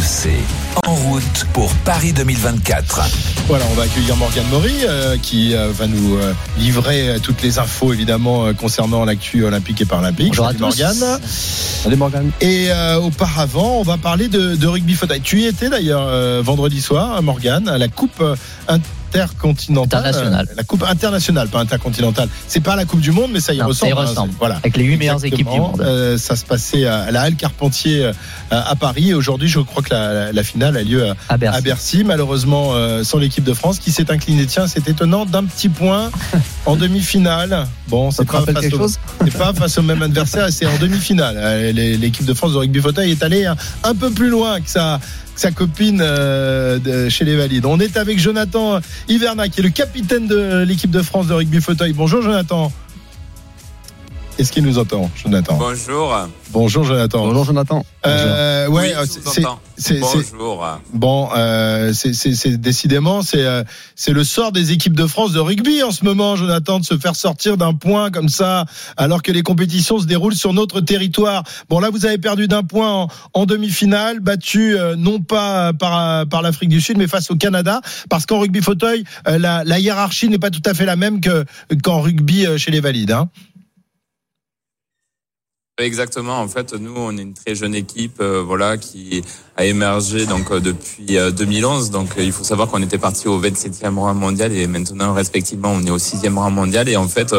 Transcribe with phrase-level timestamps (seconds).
[0.00, 0.30] RMC,
[0.86, 3.02] en route pour Paris 2024.
[3.48, 7.42] Voilà, on va accueillir Morgane Maury euh, qui euh, va nous euh, livrer euh, toutes
[7.42, 10.28] les infos évidemment euh, concernant l'actu olympique et paralympique.
[10.28, 10.80] Bonjour à Salut, tous.
[10.80, 11.20] Morgane.
[11.26, 12.30] Salut Morgan.
[12.40, 15.20] Et euh, auparavant, on va parler de, de rugby fauteuil.
[15.20, 18.36] Tu y étais d'ailleurs euh, vendredi soir, Morgane, à la Coupe euh,
[19.14, 20.00] intercontinentale.
[20.06, 20.46] Internationale.
[20.50, 22.28] Euh, la Coupe internationale, pas intercontinentale.
[22.46, 23.90] C'est pas la Coupe du Monde, mais ça y Non, ça ressemble.
[23.90, 24.30] y hein, ressemble.
[24.32, 24.56] c'est- voilà.
[24.56, 25.80] Avec les huit meilleures équipes du monde.
[25.80, 28.12] Euh, ça se passait à la Halle Carpentier euh,
[28.50, 29.10] à Paris.
[29.10, 31.58] Et aujourd'hui, je crois que la, la- la finale a lieu à, À Bercy.
[31.58, 34.46] à Bercy, malheureusement euh, sans l'équipe de France qui s'est inclinée.
[34.46, 36.10] Tiens, c'est étonnant d'un petit point
[36.66, 37.66] en demi-finale.
[37.88, 38.98] Bon, Ça c'est pas, face quelque au, chose?
[39.24, 41.72] c'est pas face au même adversaire, c'est en demi-finale.
[41.72, 45.00] L'équipe de France de rugby fauteuil est allée un, un peu plus loin que que
[45.36, 47.66] sa copine euh, chez les Valides.
[47.66, 51.60] On est avec Jonathan Hiverna, qui est le capitaine de l'équipe de France de rugby
[51.60, 51.92] fauteuil.
[51.92, 52.72] Bonjour Jonathan.
[54.40, 56.16] Est-ce qu'il nous entend, Jonathan Bonjour.
[56.50, 57.26] Bonjour Jonathan.
[57.26, 57.84] Bonjour Jonathan.
[58.06, 59.42] Euh, ouais, Oui, euh, c'est-
[59.76, 60.66] c'est- Bonjour.
[60.94, 63.62] Bon, euh, c'est- c'est c'est- décidément, c'est euh,
[63.96, 66.96] c'est le sort des équipes de France de rugby en ce moment, Jonathan, de se
[66.96, 68.64] faire sortir d'un point comme ça,
[68.96, 71.42] alors que les compétitions se déroulent sur notre territoire.
[71.68, 76.26] Bon, là, vous avez perdu d'un point en, en demi-finale, battu euh, non pas par,
[76.28, 79.78] par l'Afrique du Sud, mais face au Canada, parce qu'en rugby fauteuil, euh, la, la
[79.78, 81.44] hiérarchie n'est pas tout à fait la même que
[81.84, 83.12] qu'en rugby euh, chez les valides.
[83.12, 83.28] Hein.
[85.80, 86.38] Exactement.
[86.40, 89.22] En fait, nous, on est une très jeune équipe, euh, voilà, qui
[89.56, 91.90] a émergé donc euh, depuis euh, 2011.
[91.90, 95.72] Donc, euh, il faut savoir qu'on était parti au 27e rang mondial et maintenant, respectivement,
[95.72, 96.88] on est au 6e rang mondial.
[96.88, 97.34] Et en fait,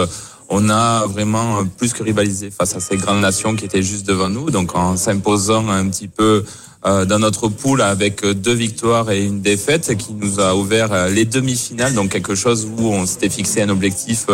[0.49, 4.29] on a vraiment plus que rivalisé face à ces grandes nations qui étaient juste devant
[4.29, 4.49] nous.
[4.49, 6.43] Donc, en s'imposant un petit peu
[6.83, 11.93] dans notre poule avec deux victoires et une défaite, qui nous a ouvert les demi-finales.
[11.93, 14.25] Donc, quelque chose où on s'était fixé un objectif.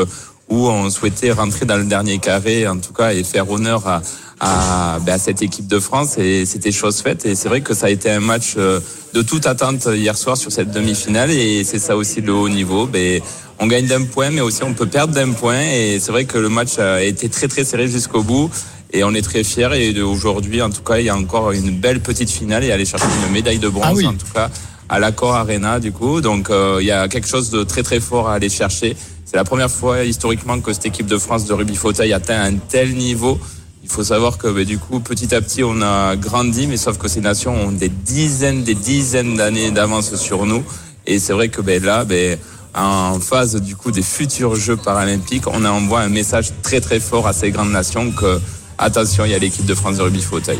[0.50, 4.02] Où on souhaitait rentrer dans le dernier carré, en tout cas, et faire honneur à,
[4.40, 6.18] à, ben, à cette équipe de France.
[6.18, 7.26] Et c'était chose faite.
[7.26, 8.80] Et c'est vrai que ça a été un match euh,
[9.14, 11.32] de toute attente hier soir sur cette demi-finale.
[11.32, 12.86] Et c'est ça aussi le haut niveau.
[12.88, 13.22] Ben,
[13.60, 15.60] on gagne d'un point, mais aussi on peut perdre d'un point.
[15.62, 18.50] Et c'est vrai que le match a été très très serré jusqu'au bout.
[18.94, 19.68] Et on est très fiers.
[19.74, 22.86] Et aujourd'hui, en tout cas, il y a encore une belle petite finale et aller
[22.86, 24.08] chercher une médaille de bronze, Ah oui.
[24.08, 24.50] en tout cas,
[24.88, 26.22] à l'Accor Arena, du coup.
[26.22, 28.96] Donc, euh, il y a quelque chose de très très fort à aller chercher.
[29.30, 32.56] C'est la première fois historiquement que cette équipe de France de rugby fauteuil atteint un
[32.56, 33.38] tel niveau.
[33.84, 36.98] Il faut savoir que ben, du coup, petit à petit, on a grandi, mais sauf
[36.98, 40.64] que ces nations ont des dizaines, des dizaines d'années d'avance sur nous.
[41.06, 42.40] Et c'est vrai que ben, là, ben,
[42.74, 47.28] en phase du coup des futurs Jeux paralympiques, on envoie un message très très fort
[47.28, 48.40] à ces grandes nations que
[48.78, 50.60] attention, il y a l'équipe de France de rugby fauteuil.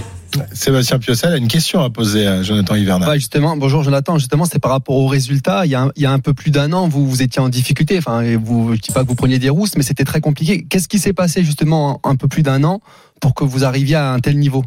[0.54, 3.08] Sébastien Piocel a une question à poser à Jonathan Hiverna.
[3.10, 4.18] Ouais, justement, bonjour Jonathan.
[4.18, 5.66] Justement, c'était par rapport aux résultats.
[5.66, 7.42] Il y, a un, il y a un peu plus d'un an, vous, vous étiez
[7.42, 7.98] en difficulté.
[7.98, 10.66] Enfin, vous, je dis pas que vous preniez des rousses, mais c'était très compliqué.
[10.70, 12.82] Qu'est-ce qui s'est passé justement en un peu plus d'un an
[13.22, 14.64] pour que vous arriviez à un tel niveau?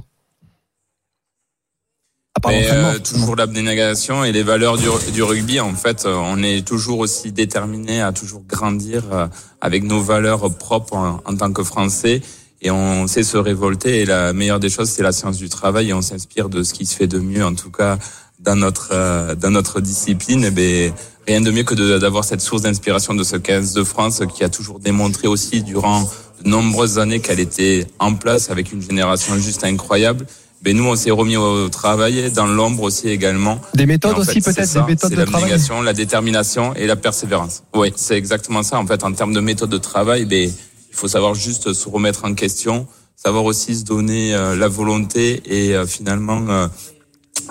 [2.47, 5.60] Mais, euh, toujours l'abnégation et les valeurs du, du rugby.
[5.60, 9.26] En fait, euh, on est toujours aussi déterminé à toujours grandir euh,
[9.60, 12.22] avec nos valeurs propres en, en tant que Français.
[12.62, 14.00] Et on sait se révolter.
[14.00, 15.91] Et la meilleure des choses, c'est la science du travail.
[15.91, 17.98] Et on s'inspire de ce qui se fait de mieux, en tout cas
[18.41, 20.44] dans notre euh, dans notre discipline.
[20.44, 20.93] Et ben,
[21.26, 24.49] rien de mieux que d'avoir cette source d'inspiration de ce 15 de France qui a
[24.49, 26.03] toujours démontré aussi durant
[26.43, 30.26] de nombreuses années qu'elle était en place avec une génération juste incroyable.
[30.62, 33.59] Ben nous, on s'est remis au travail, dans l'ombre aussi également.
[33.72, 35.41] Des méthodes en fait, aussi c'est peut-être, des méthodes c'est de travail.
[35.49, 37.62] l'abnégation, la détermination et la persévérance.
[37.75, 38.78] Oui, c'est exactement ça.
[38.78, 40.50] En fait, en termes de méthode de travail, ben,
[40.90, 42.86] il faut savoir juste se remettre en question,
[43.16, 46.66] savoir aussi se donner euh, la volonté et euh, finalement euh,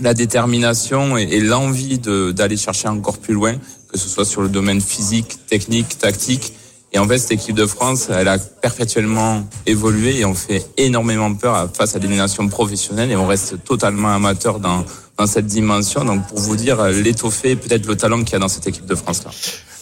[0.02, 3.56] la détermination et, et l'envie d'aller chercher encore plus loin,
[3.92, 6.54] que ce soit sur le domaine physique, technique, tactique.
[6.92, 11.34] Et en fait, cette équipe de France, elle a perpétuellement évolué et on fait énormément
[11.36, 14.84] peur face à des nations professionnelles et on reste totalement amateur dans,
[15.18, 16.04] dans cette dimension.
[16.04, 18.86] Donc, pour vous dire euh, l'étoffé, peut-être le talent qu'il y a dans cette équipe
[18.86, 19.32] de France-là.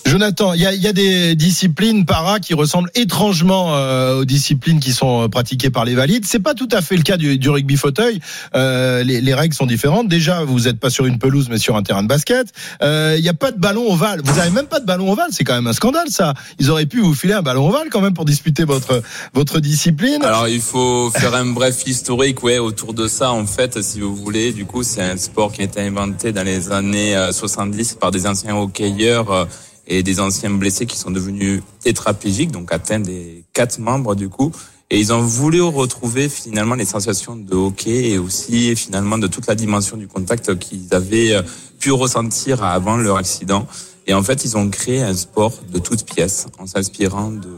[0.07, 4.79] Jonathan, il y a, y a des disciplines para qui ressemblent étrangement euh, aux disciplines
[4.79, 6.25] qui sont euh, pratiquées par les valides.
[6.25, 8.21] C'est pas tout à fait le cas du, du rugby fauteuil.
[8.55, 10.07] Euh, les, les règles sont différentes.
[10.07, 12.47] Déjà, vous n'êtes pas sur une pelouse, mais sur un terrain de basket.
[12.81, 14.21] Euh, Il n'y a pas de ballon ovale.
[14.23, 15.27] Vous avez même pas de ballon ovale.
[15.31, 16.33] C'est quand même un scandale, ça.
[16.57, 19.01] Ils auraient pu vous filer un ballon ovale quand même pour disputer votre
[19.33, 20.23] votre discipline.
[20.23, 23.31] Alors, il faut faire un bref historique, ouais, autour de ça.
[23.31, 26.43] En fait, si vous voulez, du coup, c'est un sport qui a été inventé dans
[26.43, 29.45] les années euh, 70 par des anciens hockeyeurs euh,
[29.87, 34.51] et des anciens blessés qui sont devenus tétraplégiques, donc atteints des quatre membres, du coup.
[34.89, 39.47] Et ils ont voulu retrouver finalement les sensations de hockey et aussi finalement de toute
[39.47, 41.41] la dimension du contact qu'ils avaient euh,
[41.79, 43.67] pu ressentir avant leur accident.
[44.05, 47.49] Et en fait, ils ont créé un sport de toutes pièces en s'inspirant de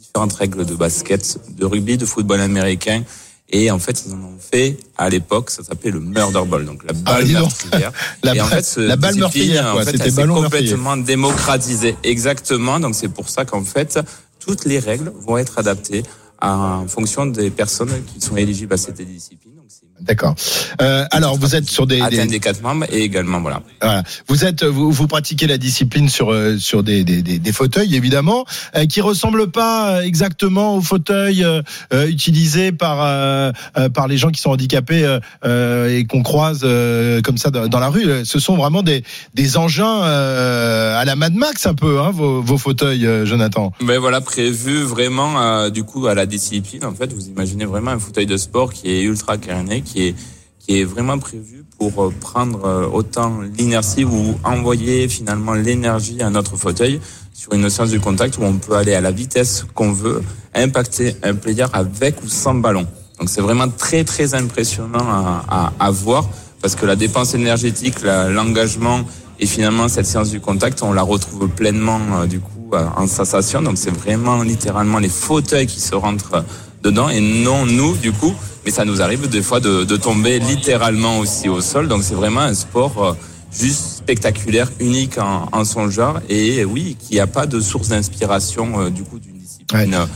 [0.00, 3.02] différentes règles de basket, de rugby, de football américain
[3.52, 6.84] Et en fait, ils en ont fait à l'époque, ça s'appelait le murder ball, donc
[6.84, 7.92] la Ah, balle meurtrière.
[8.22, 10.42] La, et en balle- fait, ce la balle meurtrière, en fait, C'était meurtrier.
[10.44, 11.96] complètement démocratisée.
[12.04, 12.78] Exactement.
[12.78, 13.98] Donc c'est pour ça qu'en fait,
[14.38, 16.02] toutes les règles vont être adaptées
[16.42, 19.54] en fonction des personnes qui sont éligibles à cette discipline.
[20.00, 20.34] D'accord.
[20.80, 23.60] Euh, alors, vous êtes sur des, des- des quatre membres et également voilà.
[23.82, 24.02] Voilà.
[24.28, 27.94] Vous êtes, vous, vous pratiquez la discipline sur euh, sur des, des, des, des fauteuils
[27.94, 28.46] évidemment,
[28.76, 31.60] euh, qui ressemblent pas euh, exactement aux fauteuils euh,
[31.92, 33.52] euh, utilisés par
[33.92, 37.90] par les gens qui sont handicapés et qu'on croise euh, comme ça dans, dans la
[37.90, 38.24] rue.
[38.24, 39.04] Ce sont vraiment des
[39.34, 43.70] des engins euh, à la Mad Max un peu, hein, vos, vos fauteuils, Jonathan.
[43.82, 46.84] Mais voilà, prévu vraiment euh, du coup à la discipline.
[46.84, 50.14] En fait, vous imaginez vraiment un fauteuil de sport qui est ultra caréné, qui est
[50.60, 56.30] qui est vraiment prévu pour euh, prendre euh, autant l'inertie ou envoyer finalement l'énergie à
[56.30, 57.00] notre fauteuil
[57.32, 60.22] sur une science du contact où on peut aller à la vitesse qu'on veut,
[60.54, 62.86] impacter un player avec ou sans ballon.
[63.18, 66.28] Donc c'est vraiment très très impressionnant à, voir
[66.62, 69.00] parce que la dépense énergétique, l'engagement
[69.38, 73.62] et finalement cette séance du contact, on la retrouve pleinement euh, du coup en sensation.
[73.62, 76.42] Donc c'est vraiment littéralement les fauteuils qui se rentrent euh,
[76.82, 78.34] dedans et non nous du coup.
[78.64, 81.88] Mais ça nous arrive des fois de, de tomber littéralement aussi au sol.
[81.88, 83.12] Donc c'est vraiment un sport euh,
[83.52, 87.88] juste spectaculaire, unique en, en son genre et euh, oui, qui a pas de source
[87.88, 90.06] d'inspiration euh, du coup d'une discipline euh,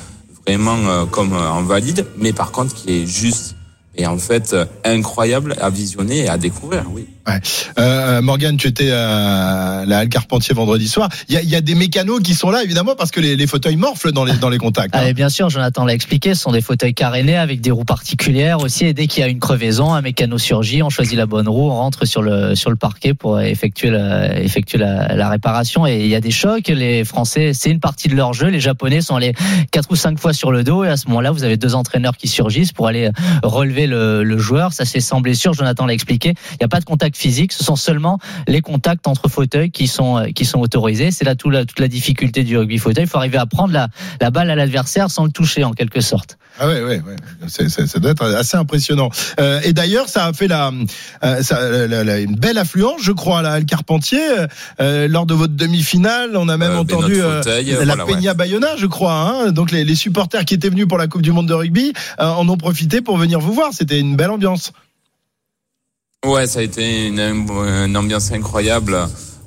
[0.47, 3.54] vraiment euh, comme euh, en valide, mais par contre qui est juste
[3.97, 6.85] et en fait euh, incroyable à visionner et à découvrir.
[6.91, 7.07] Oui.
[7.79, 11.09] Euh, Morgane, tu étais à la Halle Carpentier vendredi soir.
[11.29, 13.35] Il y a, il y a des mécanos qui sont là évidemment parce que les,
[13.35, 14.95] les fauteuils morflent dans les dans les contacts.
[14.95, 15.01] hein.
[15.03, 17.85] Ah, et bien sûr, Jonathan l'a expliqué, ce sont des fauteuils carénés avec des roues
[17.85, 18.85] particulières aussi.
[18.85, 21.71] Et dès qu'il y a une crevaison, un mécano surgit, on choisit la bonne roue,
[21.71, 25.87] on rentre sur le sur le parquet pour effectuer la, effectuer la, la réparation.
[25.87, 26.69] Et il y a des chocs.
[26.69, 28.49] Les Français, c'est une partie de leur jeu.
[28.49, 29.33] Les Japonais sont allés
[29.71, 30.85] quatre ou cinq fois sur le dos.
[30.85, 33.11] Et à ce moment-là, vous avez deux entraîneurs qui surgissent pour aller
[33.43, 34.73] relever le, le joueur.
[34.73, 35.53] Ça c'est sans blessure.
[35.55, 36.35] Jonathan l'a expliqué.
[36.53, 37.53] Il n'y a pas de contact physique.
[37.53, 41.11] Ce sont seulement les contacts entre fauteuils qui sont qui sont autorisés.
[41.11, 43.05] C'est là la, toute la difficulté du rugby fauteuil.
[43.05, 43.89] Il faut arriver à prendre la,
[44.21, 46.39] la balle à l'adversaire sans le toucher en quelque sorte.
[46.61, 47.17] Ah ouais, ouais, ouais.
[47.49, 49.11] C'est, c'est- ça doit être assez impressionnant.
[49.41, 50.71] Euh, et d'ailleurs, ça a fait la,
[51.25, 54.21] euh, ça, la- la- une belle affluence, je crois, à la Carpentier.
[54.81, 58.15] Euh, lors de votre demi-finale, on a même Euh, entendu euh, fauteuil, la voilà, ouais.
[58.15, 59.15] Peña Bayona, je crois.
[59.15, 59.51] Hein.
[59.51, 62.25] Donc les, les supporters qui étaient venus pour la Coupe du Monde de rugby euh,
[62.29, 63.71] en ont profité pour venir vous voir.
[63.75, 64.73] C'était une belle ambiance.
[66.25, 68.97] Ouais, ça a été une, ambiance incroyable.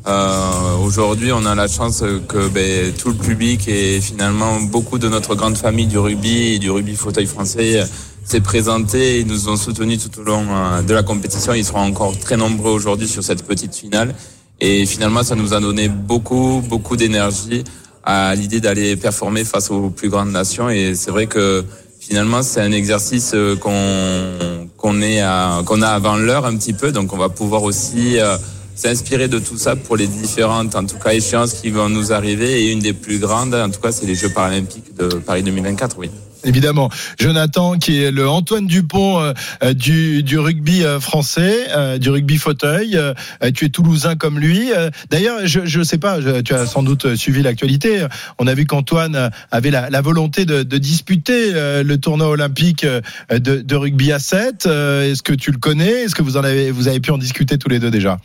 [0.06, 5.10] Euh, Aujourd'hui, on a la chance que ben, tout le public et finalement beaucoup de
[5.10, 7.84] notre grande famille du rugby et du rugby fauteuil français
[8.24, 9.22] s'est présenté.
[9.22, 11.54] Ils nous ont soutenus tout au long euh, de la compétition.
[11.54, 14.14] Ils seront encore très nombreux aujourd'hui sur cette petite finale.
[14.60, 17.64] Et finalement, ça nous a donné beaucoup, beaucoup d'énergie
[18.04, 20.70] à l'idée d'aller performer face aux plus grandes nations.
[20.70, 21.64] Et c'est vrai que
[22.08, 25.22] finalement, c'est un exercice euh, qu'on qu'on est
[25.66, 26.92] qu'on a avant l'heure un petit peu.
[26.92, 28.38] Donc, on va pouvoir aussi euh,
[28.76, 32.64] s'inspirer de tout ça pour les différentes, en tout cas, échéances qui vont nous arriver.
[32.64, 35.98] Et une des plus grandes, en tout cas, c'est les Jeux paralympiques de Paris 2024.
[35.98, 36.10] Oui.
[36.44, 36.90] Évidemment,
[37.20, 42.10] Jonathan, qui est le Antoine Dupont euh, euh, du, du rugby euh, français, euh, du
[42.10, 42.96] rugby fauteuil.
[42.96, 43.14] Euh,
[43.44, 44.72] euh, tu es toulousain comme lui.
[45.10, 48.06] D'ailleurs, je je sais pas, tu as sans doute suivi l'actualité.
[48.40, 53.38] On a vu qu'Antoine avait la, la volonté de, de disputer le tournoi olympique de,
[53.62, 54.66] de rugby à 7.
[54.66, 56.04] Euh, Est-ce que tu le connais?
[56.04, 58.20] Est-ce que vous en avez vous avez pu en discuter tous les deux déjà?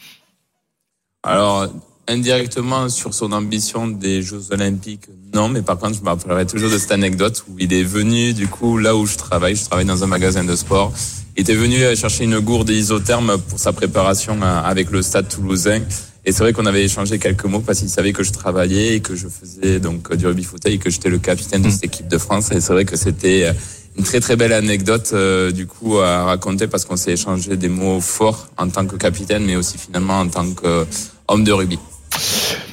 [1.22, 1.69] Alors,
[2.13, 6.71] indirectement sur son ambition des Jeux Olympiques, non, mais par contre, je me rappellerai toujours
[6.71, 9.87] de cette anecdote où il est venu, du coup, là où je travaille, je travaille
[9.87, 10.93] dans un magasin de sport,
[11.37, 15.29] il était venu euh, chercher une gourde isotherme pour sa préparation euh, avec le stade
[15.29, 15.81] toulousain.
[16.25, 19.01] Et c'est vrai qu'on avait échangé quelques mots parce qu'il savait que je travaillais et
[19.01, 22.09] que je faisais donc du rugby fauteuil et que j'étais le capitaine de cette équipe
[22.09, 22.53] de France.
[22.53, 23.53] Et c'est vrai que c'était euh,
[23.97, 27.69] une très très belle anecdote euh, du coup à raconter parce qu'on s'est échangé des
[27.69, 31.79] mots forts en tant que capitaine, mais aussi finalement en tant qu'homme de rugby.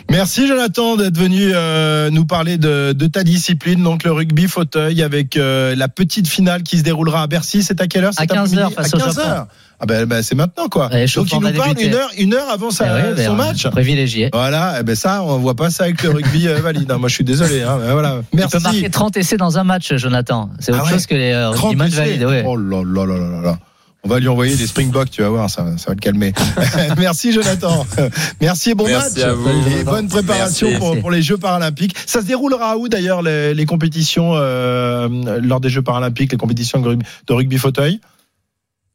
[0.09, 5.03] Merci Jonathan d'être venu euh, nous parler de, de ta discipline, donc le rugby fauteuil,
[5.03, 7.61] avec euh, la petite finale qui se déroulera à Bercy.
[7.61, 9.29] C'est à quelle heure À cet 15 après-midi heures face à au 15 Japon.
[9.29, 9.47] heures.
[9.81, 10.89] Ah ben, ben, c'est maintenant quoi.
[10.89, 13.67] Donc il nous parle une heure, une heure avant sa, Eh oui, ben, son match.
[13.67, 14.29] Privilégié.
[14.33, 16.91] Voilà, eh ben ça, on voit pas ça avec le rugby euh, valide.
[16.91, 16.97] hein.
[16.97, 17.61] Moi, je suis désolé.
[17.61, 17.77] Hein.
[17.91, 18.17] Voilà.
[18.31, 18.57] Tu Merci.
[18.57, 20.49] peux marquer 30 essais dans un match, Jonathan.
[20.59, 20.91] C'est autre Ah ouais.
[20.91, 21.97] chose que les euh, rugbyman essai.
[21.97, 22.23] valides.
[22.25, 22.43] Ouais.
[22.45, 23.59] Oh là là là là là.
[24.03, 26.33] On va lui envoyer des Springboks, tu vas voir, ça, ça va le calmer.
[26.97, 27.85] Merci Jonathan.
[28.39, 29.27] Merci et bon Merci match.
[29.27, 29.49] à vous.
[29.49, 30.79] Et bonne préparation Merci.
[30.79, 31.95] pour, pour les Jeux paralympiques.
[32.05, 35.09] Ça se déroulera où d'ailleurs les, les compétitions euh,
[35.41, 37.99] lors des Jeux paralympiques, les compétitions de rugby, de rugby fauteuil?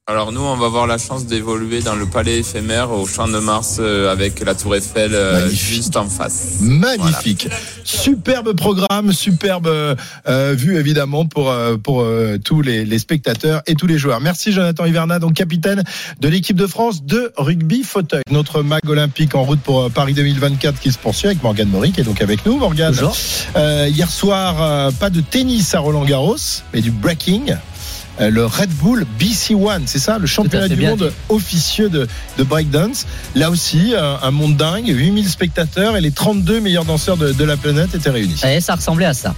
[0.06, 3.38] Alors nous, on va avoir la chance d'évoluer dans le palais éphémère au Champ de
[3.38, 6.58] Mars euh, avec la Tour Eiffel euh, juste en face.
[6.60, 7.48] Magnifique.
[7.84, 13.76] Superbe programme, superbe euh, vue évidemment pour, euh, pour euh, tous les, les spectateurs et
[13.76, 14.20] tous les joueurs.
[14.20, 15.82] Merci Jonathan Hiverna, donc capitaine
[16.20, 18.24] de l'équipe de France de rugby fauteuil.
[18.30, 22.02] Notre mag olympique en route pour Paris 2024 qui se poursuit avec Morgane Maury qui
[22.02, 22.58] est donc avec nous.
[22.58, 23.16] Morgane, Bonjour.
[23.56, 26.36] Euh, hier soir, euh, pas de tennis à Roland Garros,
[26.74, 27.56] mais du breaking.
[28.20, 32.06] Euh, Le Red Bull BC One, c'est ça, le championnat du monde officieux de,
[32.38, 33.06] de breakdance.
[33.34, 37.44] Là aussi, euh, un monde dingue, 8000 spectateurs et les 32 meilleurs danseurs de, de
[37.44, 38.40] la planète étaient réunis.
[38.46, 39.34] Et ça ressemblait à ça.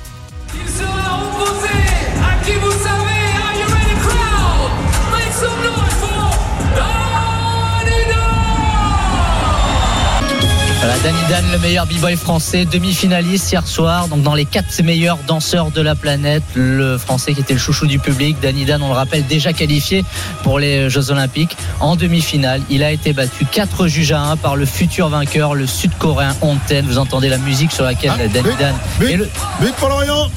[11.06, 15.70] Danny Dan, le meilleur b-boy français, demi-finaliste hier soir, donc dans les quatre meilleurs danseurs
[15.70, 18.94] de la planète, le français qui était le chouchou du public, Danny Dan, on le
[18.94, 20.04] rappelle, déjà qualifié
[20.42, 21.56] pour les Jeux Olympiques.
[21.78, 25.68] En demi-finale, il a été battu 4 juges à 1 par le futur vainqueur, le
[25.68, 26.84] sud-coréen Honten.
[26.86, 29.12] Vous entendez la musique sur laquelle Ah, Danny Dan oui.
[29.12, 29.28] et le-
[29.60, 30.28] But pour l'Orient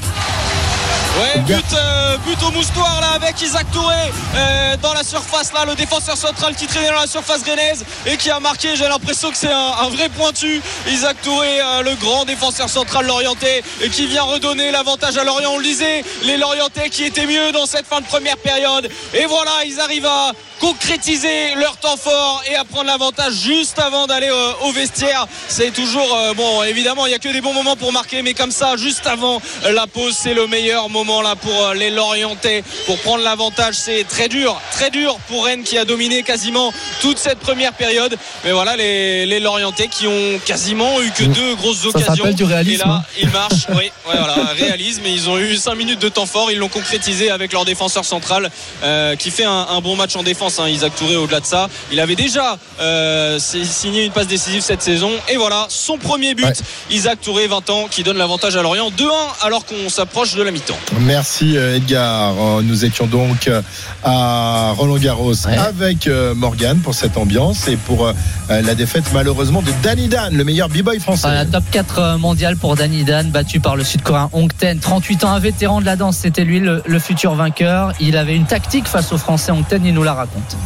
[1.18, 3.94] Ouais, but, euh, but au moustoir là avec Isaac Touré
[4.36, 8.16] euh, dans la surface là, le défenseur central qui traînait dans la surface rennaise et
[8.16, 8.76] qui a marqué.
[8.76, 10.62] J'ai l'impression que c'est un, un vrai pointu.
[10.88, 15.50] Isaac Touré, euh, le grand défenseur central lorientais et qui vient redonner l'avantage à Lorient.
[15.52, 18.88] On le disait, les Lorientais qui étaient mieux dans cette fin de première période.
[19.12, 24.06] Et voilà, ils arrivent à concrétiser leur temps fort et à prendre l'avantage juste avant
[24.06, 24.30] d'aller
[24.62, 25.26] au vestiaire.
[25.48, 28.50] C'est toujours bon, évidemment, il y a que des bons moments pour marquer, mais comme
[28.50, 32.98] ça, juste avant la pause, c'est le meilleur moment là pour euh, les Lorientais pour
[32.98, 33.74] prendre l'avantage.
[33.74, 38.16] C'est très dur, très dur pour Rennes qui a dominé quasiment toute cette première période.
[38.44, 42.14] Mais voilà, les, les Lorientais qui ont quasiment eu que deux grosses Ça occasions.
[42.16, 43.04] s'appelle du réalisme, Et là, hein.
[43.20, 43.54] ils marchent.
[43.70, 45.02] Oui, ouais, voilà, réalisme.
[45.06, 46.50] Et ils ont eu 5 minutes de temps fort.
[46.52, 48.50] Ils l'ont concrétisé avec leur défenseur central
[48.82, 50.58] euh, qui fait un, un bon match en défense.
[50.58, 54.82] hein, Isaac Touré, au-delà de ça, il avait déjà euh, signé une passe décisive cette
[54.82, 55.10] saison.
[55.28, 56.44] Et voilà, son premier but.
[56.44, 56.52] Ouais.
[56.90, 59.10] Isaac Touré, 20 ans, qui donne l'avantage à Lorient 2-1
[59.42, 60.78] alors qu'on s'approche de la mi-temps.
[60.98, 62.34] Merci euh, Edgar.
[62.38, 63.62] Euh, Nous étions donc euh,
[64.02, 65.56] à Roland Garros Ouais.
[65.56, 68.12] avec euh, Morgane pour cette ambiance et pour
[68.48, 71.22] la défaite malheureusement de Danny Dan, le meilleur b-boy français.
[71.28, 74.78] Voilà, top 4 mondial pour Danny Dan, battu par le sud-coréen Hong Ten.
[74.78, 77.92] 38 ans, un vétéran de la danse, c'était lui le, le futur vainqueur.
[78.00, 80.56] Il avait une tactique face au français Hong Ten, il nous la raconte.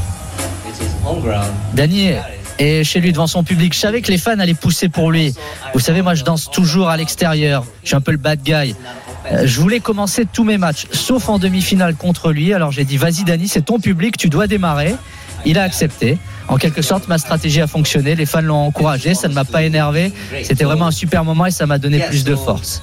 [1.75, 2.11] Danny
[2.59, 3.75] est chez lui devant son public.
[3.75, 5.35] Je savais que les fans allaient pousser pour lui.
[5.75, 7.65] Vous savez, moi, je danse toujours à l'extérieur.
[7.83, 8.75] Je suis un peu le bad guy.
[9.31, 12.53] Euh, Je voulais commencer tous mes matchs, sauf en demi-finale contre lui.
[12.53, 14.95] Alors j'ai dit, vas-y Danny, c'est ton public, tu dois démarrer.
[15.47, 16.19] Il a accepté.
[16.49, 18.15] En quelque sorte, ma stratégie a fonctionné.
[18.15, 19.15] Les fans l'ont encouragé.
[19.15, 20.11] Ça ne m'a pas énervé.
[20.43, 22.83] C'était vraiment un super moment et ça m'a donné plus de force.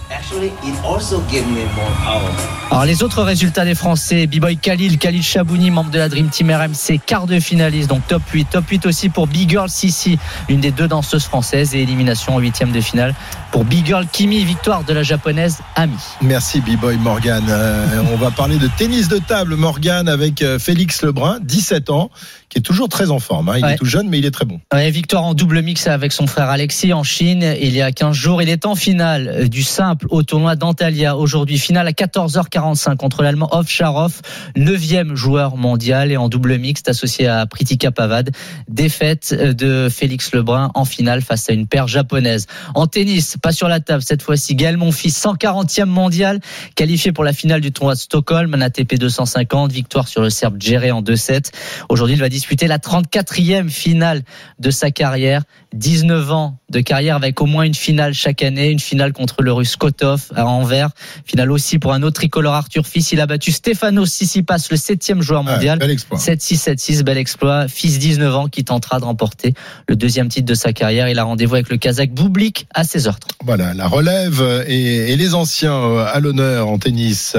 [2.69, 6.51] Alors les autres résultats des Français, B-Boy Khalil, Khalil Chabouni, membre de la Dream Team
[6.51, 8.47] RMC, quart de finaliste, donc top 8.
[8.51, 10.19] Top 8 aussi pour Big Girl Sissi,
[10.49, 13.15] une des deux danseuses françaises et élimination en huitième de finale
[13.51, 15.97] pour Big Girl Kimi, victoire de la japonaise Ami.
[16.21, 17.43] Merci B-Boy Morgan.
[17.49, 22.09] Euh, on va parler de tennis de table Morgan avec euh, Félix Lebrun, 17 ans,
[22.47, 23.49] qui est toujours très en forme.
[23.49, 23.55] hein.
[23.57, 23.73] Il Ouais.
[23.73, 24.59] est tout jeune mais il est très bon.
[24.73, 28.15] Ouais, victoire en double mix avec son frère Alexis en Chine il y a 15
[28.15, 28.41] jours.
[28.41, 31.59] Il est en finale euh, du simple au tournoi d'Antalya aujourd'hui.
[31.59, 34.21] Finale à 14h45 contre l'Allemand Ovcharov,
[34.55, 38.31] neuvième joueur mondial et en double mixte associé à Pritika Pavad.
[38.69, 42.47] Défaite de Félix Lebrun en finale face à une paire japonaise.
[42.75, 44.55] En tennis, pas sur la table cette fois-ci.
[44.55, 46.39] Gaël Monfils, 140e mondial,
[46.75, 50.55] qualifié pour la finale du tournoi de Stockholm, un ATP 250, victoire sur le Serbe
[50.59, 51.51] Djere en 2-7.
[51.89, 54.21] Aujourd'hui, il va disputer la 34e finale
[54.59, 55.43] de sa carrière.
[55.73, 59.51] 19 ans de carrière avec au moins une finale chaque année, une finale contre le
[59.51, 60.89] russe Kotov à Anvers,
[61.25, 63.11] finale aussi pour un autre tricolore Arthur Fils.
[63.11, 65.79] Il a battu Stefano Tsitsipas, le septième joueur Ouais, mondial.
[65.79, 66.17] bel exploit.
[66.17, 67.67] 7-6, 7-6, bel exploit.
[67.67, 69.53] Fils 19 ans qui tentera de remporter
[69.87, 71.09] le deuxième titre de sa carrière.
[71.09, 73.15] Il a rendez-vous avec le Kazakh Boublik à 16h30.
[73.45, 77.35] Voilà, la relève et, et les anciens euh, à l'honneur en tennis.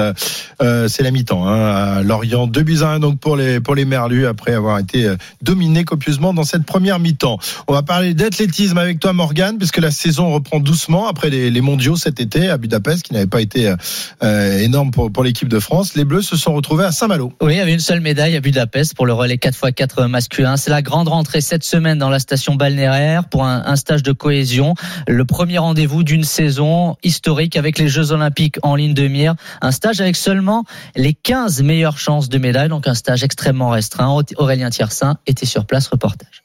[0.61, 1.47] Euh, c'est la mi-temps.
[1.47, 4.79] Hein, à Lorient, 2 buts à 1 donc pour les pour les Merlus après avoir
[4.79, 7.37] été euh, dominés copieusement dans cette première mi-temps.
[7.67, 11.97] On va parler d'athlétisme avec toi Morgane puisque la saison reprend doucement après les, mondiaux
[11.97, 13.75] cet été à Budapest qui n'avait pas été euh,
[14.23, 15.95] euh, énorme pour, l'équipe de France.
[15.95, 17.33] Les Bleus se sont retrouvés à Saint-Malo.
[17.41, 20.55] Oui, il y avait une seule médaille à Budapest pour le relais 4x4 masculin.
[20.55, 24.13] C'est la grande rentrée cette semaine dans la station balnéaire pour un, un stage de
[24.13, 24.73] cohésion.
[25.05, 29.35] Le premier rendez-vous d'une saison historique avec les Jeux Olympiques en ligne de mire.
[29.61, 30.63] Un stage avec seulement
[30.95, 34.17] les 15 meilleures chances de médaille, donc un stage extrêmement restreint.
[34.37, 36.43] Aurélien Tiersin était sur place, reportage.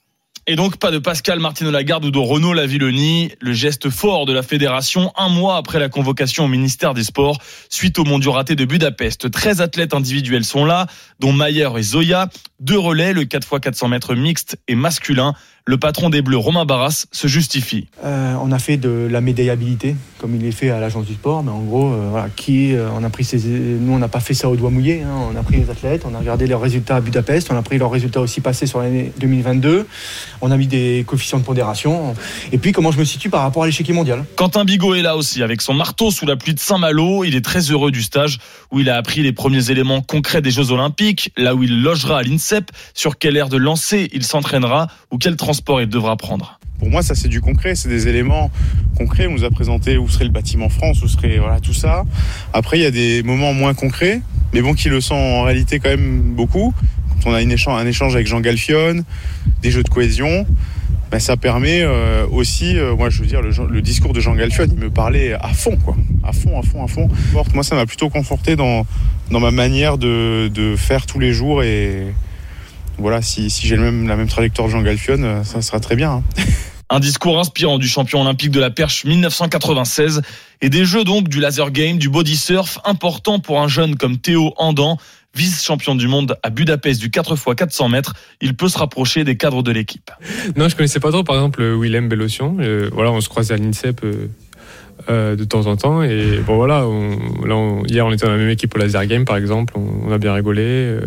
[0.51, 3.33] Et donc pas de Pascal Martino Lagarde ou de Renaud Lavilloni.
[3.39, 7.39] Le geste fort de la fédération un mois après la convocation au ministère des Sports
[7.69, 9.31] suite au mondiaux raté de Budapest.
[9.31, 10.87] 13 athlètes individuels sont là,
[11.21, 12.31] dont Mayer et Zoya.
[12.61, 15.35] Deux relais, le 4x400 mètres mixte et masculin.
[15.69, 17.89] Le patron des Bleus, Romain Barras, se justifie.
[18.03, 21.43] Euh, on a fait de la médaillabilité, comme il est fait à l'agence du sport,
[21.43, 24.21] mais en gros, euh, voilà, qui, euh, on a pris ces, nous, on n'a pas
[24.21, 25.03] fait ça au doigt mouillé.
[25.03, 25.29] hein.
[25.31, 27.77] on a pris les athlètes, on a regardé leurs résultats à Budapest, on a pris
[27.77, 29.87] leurs résultats aussi passés sur l'année 2022.
[30.41, 32.15] On a mis des coefficients de pondération.
[32.51, 34.25] Et puis, comment je me situe par rapport à l'échiquier mondial?
[34.37, 37.25] Quentin Bigot est là aussi, avec son marteau sous la pluie de Saint-Malo.
[37.25, 38.39] Il est très heureux du stage
[38.73, 42.21] où il a appris les premiers éléments concrets des Jeux Olympiques, là où il logera
[42.21, 46.59] à l'INSEP, sur quelle aire de lancer il s'entraînera ou quel transport il devra prendre.
[46.79, 48.51] Pour moi, ça c'est du concret, c'est des éléments
[48.97, 49.27] concrets.
[49.27, 52.05] On nous a présenté où serait le bâtiment France, où serait tout ça.
[52.53, 54.21] Après, il y a des moments moins concrets,
[54.53, 56.73] mais bon, qui le sont en réalité quand même beaucoup.
[57.23, 57.51] Quand on a un
[57.87, 59.05] échange avec Jean Galfione,
[59.63, 60.47] des jeux de cohésion,
[61.11, 64.71] ben, ça permet euh, aussi, euh, moi je veux dire, le, discours de Jean Galfione,
[64.73, 67.09] il me parlait à fond, quoi, à fond, à fond, à fond.
[67.55, 68.87] Moi, ça m'a plutôt conforté dans
[69.31, 72.07] dans ma manière de, de faire tous les jours et
[72.99, 75.97] voilà, si, si j'ai le même, la même trajectoire de Jean Galfione, ça sera très
[75.97, 76.13] bien.
[76.13, 76.23] Hein.
[76.91, 80.23] Un discours inspirant du champion olympique de la perche 1996
[80.63, 84.17] et des jeux donc du laser game, du body surf, important pour un jeune comme
[84.17, 84.97] Théo Andan,
[85.35, 88.15] vice-champion du monde à Budapest du 4x400 mètres.
[88.41, 90.11] Il peut se rapprocher des cadres de l'équipe.
[90.57, 92.57] Non, je connaissais pas trop, par exemple, Willem Bellossian.
[92.61, 94.03] Euh, voilà, on se croisait à l'INSEP.
[94.05, 94.29] Euh...
[95.09, 98.33] Euh, de temps en temps et bon voilà on, là on, hier on était dans
[98.33, 101.01] la même équipe au laser game par exemple on, on a bien rigolé euh,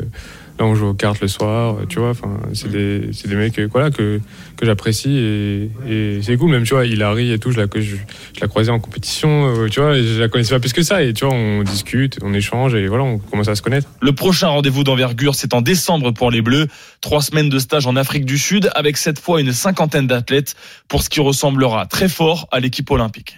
[0.61, 3.59] là on joue aux cartes le soir tu vois enfin c'est des c'est des mecs
[3.71, 4.19] voilà que
[4.57, 6.51] que j'apprécie et, et c'est cool.
[6.51, 9.67] Même tu vois Hilary et tout je la je, je la croisais en compétition euh,
[9.69, 11.01] tu vois je la connaissais pas plus que ça.
[11.03, 13.87] Et tu vois on discute on échange et voilà on commence à se connaître.
[14.01, 16.67] Le prochain rendez-vous d'envergure c'est en décembre pour les Bleus.
[17.01, 20.55] Trois semaines de stage en Afrique du Sud avec cette fois une cinquantaine d'athlètes
[20.87, 23.37] pour ce qui ressemblera très fort à l'équipe olympique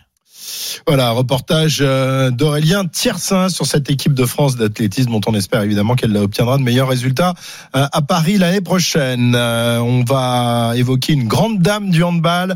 [0.88, 5.96] voilà, reportage euh, d'Aurélien Tiersin sur cette équipe de France d'athlétisme dont on espère évidemment
[5.96, 7.34] qu'elle obtiendra de meilleurs résultats
[7.76, 9.34] euh, à Paris l'année prochaine.
[9.36, 12.56] Euh, on va évoquer une grande dame du handball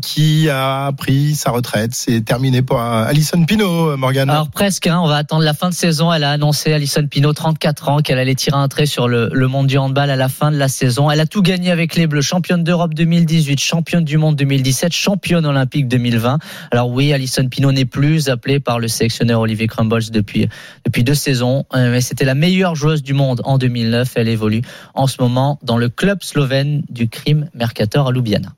[0.00, 1.94] qui a pris sa retraite.
[1.94, 4.30] C'est terminé pour Alison Pinault, Morgane.
[4.30, 6.12] Alors presque, hein, on va attendre la fin de saison.
[6.12, 9.48] Elle a annoncé, Alison Pinault, 34 ans, qu'elle allait tirer un trait sur le, le
[9.48, 11.10] monde du handball à la fin de la saison.
[11.10, 15.46] Elle a tout gagné avec les Bleus, championne d'Europe 2018, championne du monde 2017, championne
[15.46, 16.38] olympique 2020.
[16.70, 20.48] Alors oui, Alison Pinot n'est plus appelée par le sélectionneur Olivier Crumbles depuis,
[20.84, 24.12] depuis deux saisons, mais c'était la meilleure joueuse du monde en 2009.
[24.16, 24.62] Elle évolue
[24.94, 28.54] en ce moment dans le club slovène du crime Mercator à Ljubljana.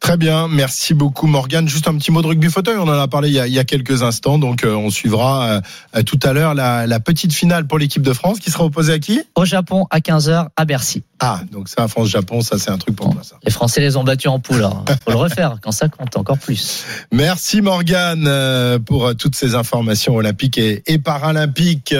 [0.00, 1.68] Très bien, merci beaucoup Morgane.
[1.68, 3.52] Juste un petit mot de rugby fauteuil, on en a parlé il y a, il
[3.52, 5.60] y a quelques instants, donc euh, on suivra
[5.94, 8.94] euh, tout à l'heure la, la, petite finale pour l'équipe de France qui sera opposée
[8.94, 9.20] à qui?
[9.34, 11.02] Au Japon à 15h à Bercy.
[11.18, 13.22] Ah, donc ça, France-Japon, ça c'est un truc pour bon, moi.
[13.22, 13.36] Ça.
[13.44, 16.38] Les Français les ont battus en poule, il faut le refaire quand ça compte encore
[16.38, 16.84] plus.
[17.12, 21.94] Merci Morgane pour toutes ces informations olympiques et, et paralympiques.